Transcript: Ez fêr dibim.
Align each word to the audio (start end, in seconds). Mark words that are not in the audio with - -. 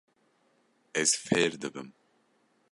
Ez 1.01 1.11
fêr 1.25 1.51
dibim. 1.61 1.89